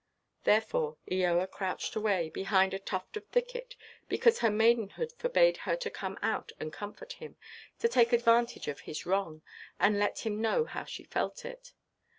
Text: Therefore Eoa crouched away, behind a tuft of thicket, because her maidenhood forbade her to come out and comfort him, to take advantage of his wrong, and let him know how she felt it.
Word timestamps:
Therefore 0.45 0.97
Eoa 1.11 1.45
crouched 1.51 1.95
away, 1.95 2.31
behind 2.31 2.73
a 2.73 2.79
tuft 2.79 3.17
of 3.17 3.27
thicket, 3.27 3.75
because 4.09 4.39
her 4.39 4.49
maidenhood 4.49 5.11
forbade 5.11 5.57
her 5.57 5.75
to 5.75 5.91
come 5.91 6.17
out 6.23 6.51
and 6.59 6.73
comfort 6.73 7.13
him, 7.13 7.35
to 7.77 7.87
take 7.87 8.11
advantage 8.11 8.67
of 8.67 8.79
his 8.79 9.05
wrong, 9.05 9.43
and 9.79 9.99
let 9.99 10.25
him 10.25 10.41
know 10.41 10.65
how 10.65 10.85
she 10.85 11.03
felt 11.03 11.45
it. 11.45 11.73